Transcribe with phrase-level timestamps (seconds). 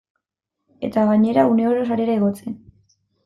[0.87, 2.57] Eta gainera, uneoro sarera igotzen.